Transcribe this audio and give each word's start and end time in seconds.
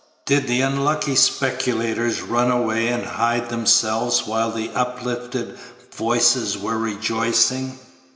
Did 0.25 0.47
the 0.47 0.61
unlucky 0.61 1.15
speculators 1.15 2.23
run 2.23 2.49
away 2.49 2.87
and 2.87 3.05
hide 3.05 3.49
themselves 3.49 4.25
while 4.25 4.51
the 4.51 4.71
uplifted 4.73 5.59
voices 5.93 6.57
were 6.57 6.79
rejoicing? 6.79 7.77